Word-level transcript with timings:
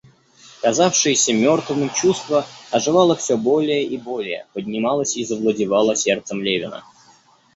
Казавшееся 0.61 1.31
мертвым 1.43 1.81
чувство 1.99 2.39
оживало 2.75 3.15
всё 3.15 3.37
более 3.37 3.83
и 3.83 3.97
более, 3.99 4.47
поднималось 4.53 5.15
и 5.15 5.23
завладевало 5.23 5.95
сердцем 5.95 6.41
Левина. 6.41 6.83